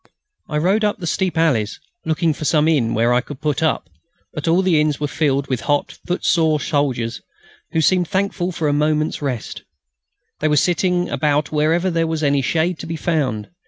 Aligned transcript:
I 0.49 0.57
rode 0.57 0.83
up 0.83 0.97
the 0.97 1.05
steep 1.05 1.37
alleys, 1.37 1.79
looking 2.05 2.33
for 2.33 2.43
some 2.43 2.67
inn 2.67 2.95
where 2.95 3.13
I 3.13 3.21
could 3.21 3.39
put 3.39 3.61
up, 3.61 3.87
but 4.33 4.47
all 4.47 4.63
the 4.63 4.81
inns 4.81 4.99
were 4.99 5.07
filled 5.07 5.45
with 5.45 5.61
hot, 5.69 5.99
footsore 6.07 6.59
soldiers, 6.59 7.21
who 7.73 7.81
seemed 7.81 8.07
thankful 8.07 8.51
for 8.51 8.67
a 8.67 8.73
moment's 8.73 9.21
rest. 9.21 9.61
They 10.39 10.47
were 10.47 10.57
sitting 10.57 11.07
about 11.11 11.51
wherever 11.51 11.91
there 11.91 12.07
was 12.07 12.23
any 12.23 12.41
shade 12.41 12.79
to 12.79 12.87
be 12.87 12.95
found. 12.95 13.49